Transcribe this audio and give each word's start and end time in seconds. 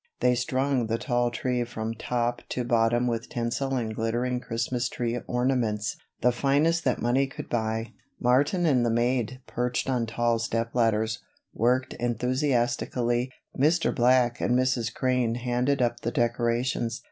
They 0.19 0.33
strung 0.33 0.87
the 0.87 0.97
tall 0.97 1.29
tree 1.29 1.63
from 1.63 1.93
top 1.93 2.41
to 2.49 2.63
bottom 2.63 3.05
with 3.05 3.29
tinsel 3.29 3.75
and 3.75 3.93
glittering 3.95 4.39
Christmas 4.39 4.89
tree 4.89 5.15
ornaments, 5.27 5.95
the 6.21 6.31
finest 6.31 6.83
that 6.85 6.99
money 7.03 7.27
could 7.27 7.47
buy. 7.49 7.93
Martin 8.19 8.65
and 8.65 8.83
the 8.83 8.89
maid, 8.89 9.41
perched 9.45 9.87
on 9.91 10.07
tall 10.07 10.39
step 10.39 10.73
ladders, 10.73 11.21
worked 11.53 11.93
enthusiastically. 11.99 13.31
Mr. 13.55 13.93
Black 13.95 14.41
and 14.41 14.57
Mrs. 14.57 14.91
Crane 14.91 15.35
handed 15.35 15.83
up 15.83 15.99
the 15.99 16.09
decorations. 16.09 16.99